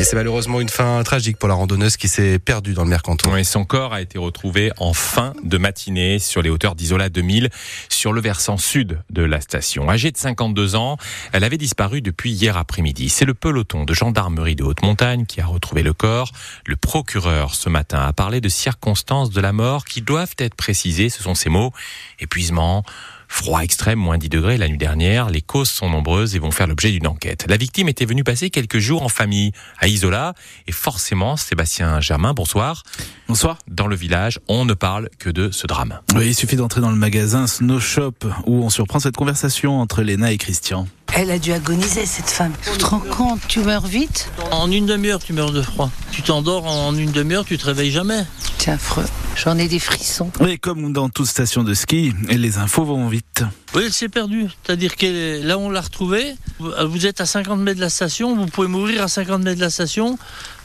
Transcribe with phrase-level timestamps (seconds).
[0.00, 3.34] Et c'est malheureusement une fin tragique pour la randonneuse qui s'est perdue dans le Mercantour.
[3.34, 7.50] Oui, son corps a été retrouvé en fin de matinée sur les hauteurs d'Isola 2000,
[7.90, 9.90] sur le versant sud de la station.
[9.90, 10.96] Âgée de 52 ans,
[11.32, 13.10] elle avait disparu depuis hier après-midi.
[13.10, 16.32] C'est le peloton de gendarmerie de haute montagne qui a retrouvé le corps.
[16.64, 21.10] Le procureur ce matin a parlé de circonstances de la mort qui doivent être précisées.
[21.10, 21.74] Ce sont ces mots.
[22.20, 22.84] Épuisement,
[23.32, 25.30] Froid extrême, moins 10 degrés la nuit dernière.
[25.30, 27.46] Les causes sont nombreuses et vont faire l'objet d'une enquête.
[27.48, 30.34] La victime était venue passer quelques jours en famille à Isola.
[30.66, 32.82] Et forcément, Sébastien Germain, bonsoir.
[33.28, 33.56] Bonsoir.
[33.68, 36.00] Dans le village, on ne parle que de ce drame.
[36.16, 38.12] Oui, il suffit d'entrer dans le magasin Snow Shop
[38.46, 40.86] où on surprend cette conversation entre Léna et Christian.
[41.14, 42.52] Elle a dû agoniser, cette femme.
[42.62, 44.30] Tu te rends compte, tu meurs vite?
[44.50, 45.90] En une demi-heure, tu meurs de froid.
[46.12, 48.24] Tu t'endors en une demi-heure, tu te réveilles jamais.
[48.62, 49.06] C'est affreux.
[49.42, 50.30] J'en ai des frissons.
[50.46, 53.42] Et comme dans toute station de ski, les infos vont vite.
[53.74, 54.48] Oui, elle s'est perdue.
[54.62, 56.34] C'est-à-dire que là, on l'a retrouvée.
[56.58, 58.36] Vous êtes à 50 mètres de la station.
[58.36, 60.18] Vous pouvez mourir à 50 mètres de la station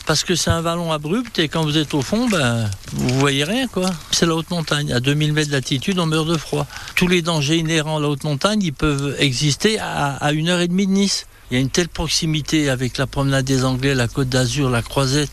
[0.05, 3.46] parce que c'est un vallon abrupt et quand vous êtes au fond, ben, vous voyez
[3.46, 3.90] rien quoi.
[4.12, 4.91] C'est la haute montagne.
[4.91, 6.68] À 2000 mètres d'altitude, on meurt de froid.
[6.96, 10.59] Tous les dangers inhérents à la haute montagne, ils peuvent exister à, à une heure
[10.59, 11.27] et demie de Nice.
[11.49, 14.82] Il y a une telle proximité avec la promenade des Anglais, la Côte d'Azur, la
[14.82, 15.32] Croisette,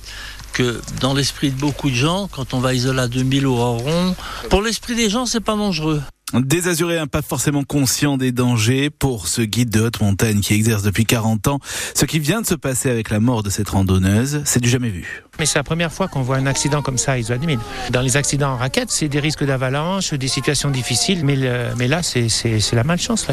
[0.53, 4.15] que dans l'esprit de beaucoup de gens, quand on va isoler à 2000 au rond,
[4.51, 6.03] pour l'esprit des gens, c'est pas dangereux.
[6.35, 10.83] Des Azuréens pas forcément conscients des dangers pour ce guide de haute montagne qui exerce
[10.83, 11.59] depuis 40 ans.
[11.95, 14.89] Ce qui vient de se passer avec la mort de cette randonneuse, c'est du jamais
[14.89, 15.25] vu.
[15.43, 17.59] Mais c'est la première fois qu'on voit un accident comme ça à Isola 2000.
[17.91, 21.89] Dans les accidents en raquette, c'est des risques d'avalanche, des situations difficiles, mais, le, mais
[21.89, 22.29] là, c'est
[22.73, 23.27] la malchance.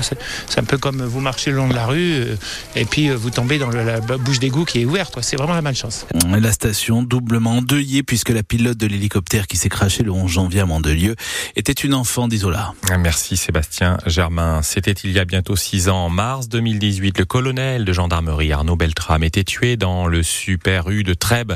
[0.47, 2.35] C'est un peu comme vous marchez le long de la rue euh,
[2.75, 5.19] et puis euh, vous tombez dans le, la bouche d'égout qui est ouverte.
[5.21, 6.07] C'est vraiment la malchance.
[6.27, 10.61] La station doublement endeuillée puisque la pilote de l'hélicoptère qui s'est craché le 11 janvier
[10.61, 11.15] à Mandelieu
[11.55, 12.73] était une enfant d'Isola.
[12.97, 14.63] Merci Sébastien Germain.
[14.63, 17.19] C'était il y a bientôt six ans, en mars 2018.
[17.19, 21.53] Le colonel de gendarmerie Arnaud Beltrame était tué dans le Super U de Trèbes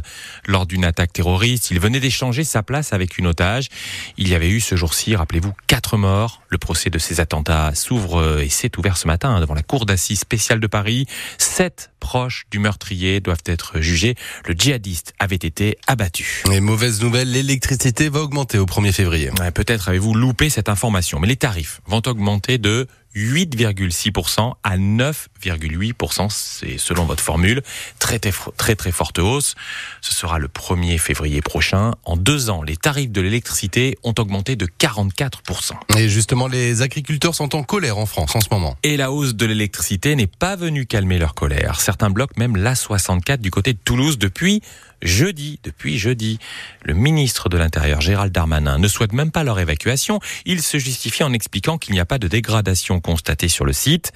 [0.47, 1.71] lors d'une attaque terroriste.
[1.71, 3.69] Il venait d'échanger sa place avec une otage.
[4.17, 6.42] Il y avait eu ce jour-ci, rappelez-vous, quatre morts.
[6.53, 10.19] Le procès de ces attentats s'ouvre et s'est ouvert ce matin devant la cour d'assises
[10.19, 11.07] spéciale de Paris.
[11.39, 14.13] Sept proches du meurtrier doivent être jugés.
[14.45, 16.43] Le djihadiste avait été abattu.
[16.51, 19.31] Et mauvaise nouvelle, l'électricité va augmenter au 1er février.
[19.39, 26.29] Ouais, Peut-être avez-vous loupé cette information, mais les tarifs vont augmenter de 8,6% à 9,8%.
[26.29, 27.61] C'est selon votre formule.
[27.99, 29.55] Très, très, très, très forte hausse.
[30.01, 31.93] Ce sera le 1er février prochain.
[32.05, 35.73] En deux ans, les tarifs de l'électricité ont augmenté de 44%.
[35.97, 38.75] Et justement, les agriculteurs sont en colère en France en ce moment.
[38.83, 41.79] Et la hausse de l'électricité n'est pas venue calmer leur colère.
[41.79, 44.61] Certains bloquent même l'A64 du côté de Toulouse depuis
[45.03, 46.39] jeudi, depuis jeudi.
[46.83, 50.19] Le ministre de l'Intérieur, Gérald Darmanin, ne souhaite même pas leur évacuation.
[50.45, 54.11] Il se justifie en expliquant qu'il n'y a pas de dégradation constatée sur le site.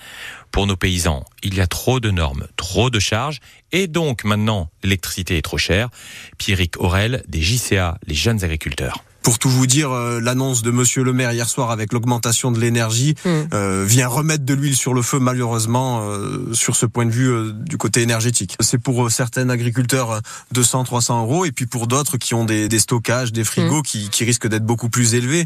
[0.52, 3.40] Pour nos paysans, il y a trop de normes, trop de charges,
[3.72, 5.90] et donc maintenant, l'électricité est trop chère.
[6.38, 9.04] Pierrick Aurel, des JCA, les jeunes agriculteurs.
[9.28, 12.62] Pour tout vous dire, euh, l'annonce de Monsieur le Maire hier soir avec l'augmentation de
[12.62, 17.12] l'énergie euh, vient remettre de l'huile sur le feu malheureusement euh, sur ce point de
[17.12, 18.56] vue euh, du côté énergétique.
[18.62, 20.20] C'est pour euh, certains agriculteurs euh,
[20.54, 24.10] 200, 300 euros et puis pour d'autres qui ont des, des stockages, des frigos qui,
[24.10, 25.46] qui risquent d'être beaucoup plus élevés.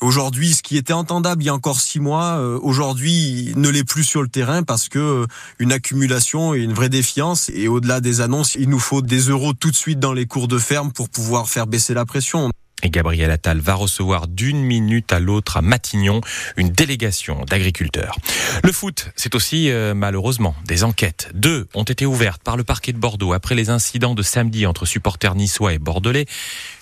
[0.00, 3.82] Aujourd'hui, ce qui était entendable il y a encore six mois, euh, aujourd'hui ne l'est
[3.82, 5.26] plus sur le terrain parce que
[5.58, 9.52] une accumulation et une vraie défiance et au-delà des annonces, il nous faut des euros
[9.52, 12.52] tout de suite dans les cours de ferme pour pouvoir faire baisser la pression.
[12.82, 16.20] Et Gabriel Attal va recevoir d'une minute à l'autre à Matignon
[16.56, 18.18] une délégation d'agriculteurs.
[18.62, 21.30] Le foot, c'est aussi euh, malheureusement des enquêtes.
[21.34, 24.84] Deux ont été ouvertes par le parquet de Bordeaux après les incidents de samedi entre
[24.84, 26.26] supporters niçois et bordelais.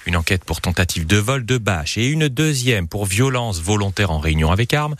[0.06, 4.18] Une enquête pour tentative de vol de bâche et une deuxième pour violence volontaire en
[4.18, 4.96] réunion avec armes.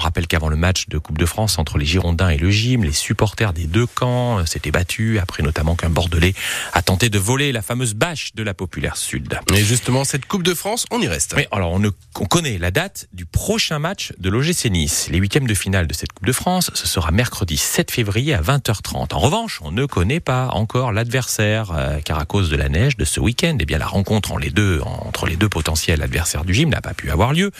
[0.00, 2.84] On rappelle qu'avant le match de Coupe de France entre les Girondins et le Gym,
[2.84, 6.32] les supporters des deux camps euh, s'étaient battus après notamment qu'un Bordelais
[6.72, 9.38] a tenté de voler la fameuse bâche de la Populaire Sud.
[9.54, 11.34] Et justement, cette Coupe de France, on y reste.
[11.36, 15.08] Oui, alors on, ne- on connaît la date du prochain match de l'OGC Nice.
[15.10, 18.40] Les huitièmes de finale de cette Coupe de France, ce sera mercredi 7 février à
[18.40, 19.12] 20h30.
[19.12, 22.96] En revanche, on ne connaît pas encore l'adversaire, euh, car à cause de la neige
[22.96, 26.46] de ce week-end, eh bien la rencontre en les deux, entre les deux potentiels adversaires
[26.46, 27.50] du gym n'a pas pu avoir lieu.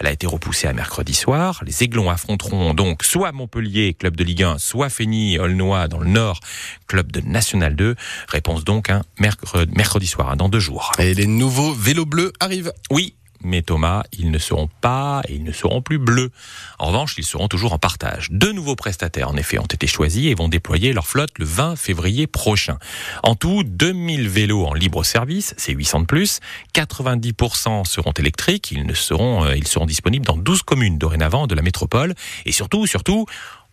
[0.00, 1.62] Elle a été repoussée à mercredi soir.
[1.64, 6.08] Les Aiglons affronteront donc soit Montpellier, club de Ligue 1, soit Fény, Aulnois dans le
[6.08, 6.40] Nord,
[6.86, 7.94] club de National 2.
[8.28, 10.92] Réponse donc mercredi, mercredi soir, hein, dans deux jours.
[10.98, 12.72] Et les nouveaux vélos bleus arrivent.
[12.90, 16.30] Oui, mais Thomas, ils ne seront pas et ils ne seront plus bleus.
[16.78, 18.28] En revanche, ils seront toujours en partage.
[18.30, 21.76] Deux nouveaux prestataires, en effet, ont été choisis et vont déployer leur flotte le 20
[21.76, 22.78] février prochain.
[23.22, 26.40] En tout, 2000 vélos en libre service, c'est 800 de plus.
[26.74, 28.72] 90% seront électriques.
[28.72, 32.14] Ils ne seront, euh, ils seront disponibles dans 12 communes dorénavant de la métropole.
[32.46, 33.26] Et surtout, surtout,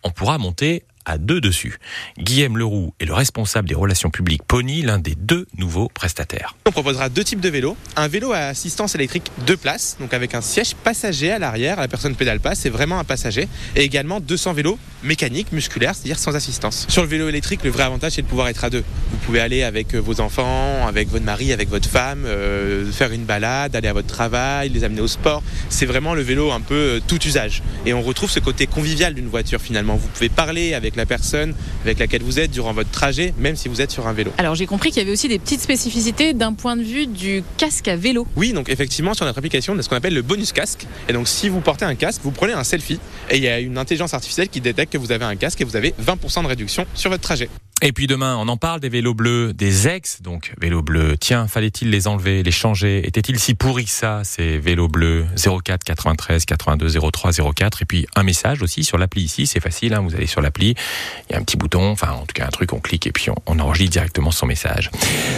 [0.04, 1.80] on pourra monter à deux dessus.
[2.18, 6.56] Guillaume Leroux est le responsable des relations publiques Pony, l'un des deux nouveaux prestataires.
[6.66, 7.78] On proposera deux types de vélos.
[7.96, 11.88] Un vélo à assistance électrique deux places, donc avec un siège passager à l'arrière, la
[11.88, 13.48] personne pédale pas, c'est vraiment un passager.
[13.76, 16.86] Et également 200 vélos mécaniques, musculaires, c'est-à-dire sans assistance.
[16.90, 18.84] Sur le vélo électrique, le vrai avantage c'est de pouvoir être à deux.
[19.12, 23.26] Vous pouvez aller avec vos enfants, avec votre mari, avec votre femme, euh, faire une
[23.26, 25.44] balade, aller à votre travail, les amener au sport.
[25.70, 27.64] C'est vraiment le vélo un peu euh, tout usage.
[27.86, 29.96] Et on retrouve ce côté convivial d'une voiture finalement.
[29.96, 31.54] Vous pouvez parler avec la personne
[31.84, 34.32] avec laquelle vous êtes durant votre trajet, même si vous êtes sur un vélo.
[34.38, 37.44] Alors j'ai compris qu'il y avait aussi des petites spécificités d'un point de vue du
[37.58, 38.28] casque à vélo.
[38.36, 40.88] Oui, donc effectivement sur notre application, on a ce qu'on appelle le bonus casque.
[41.08, 43.00] Et donc si vous portez un casque, vous prenez un selfie
[43.30, 45.64] et il y a une intelligence artificielle qui détecte que vous avez un casque et
[45.64, 47.50] vous avez 20% de réduction sur votre trajet.
[47.84, 51.18] Et puis demain, on en parle des vélos bleus, des ex, donc vélos bleus.
[51.20, 53.08] Tiens, fallait-il les enlever, les changer?
[53.08, 55.26] Était-il si pourri que ça, ces vélos bleus?
[55.36, 59.96] 04 93 82 03 04 Et puis un message aussi sur l'appli ici, c'est facile,
[59.96, 60.76] hein, vous allez sur l'appli,
[61.28, 63.12] il y a un petit bouton, enfin en tout cas un truc, on clique et
[63.12, 64.92] puis on, on enregistre directement son message.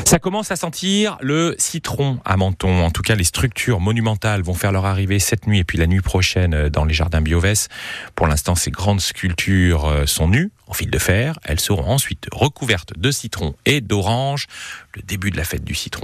[0.04, 2.84] Ça commence à sentir le citron à Menton.
[2.84, 5.88] En tout cas, les structures monumentales vont faire leur arrivée cette nuit et puis la
[5.88, 7.70] nuit prochaine euh, dans les jardins Biovès.
[8.16, 11.38] Pour l'instant, ces grandes sculptures euh, sont nues en fil de fer.
[11.44, 14.48] Elles seront ensuite recouvertes de citron et d'orange.
[14.96, 16.02] Le début de la fête du citron